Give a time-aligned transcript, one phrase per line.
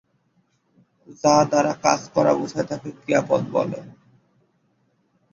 [1.21, 3.79] যা দ্বারা কাজ করা বুঝায় তাকে ক্রিয়াপদ বলে।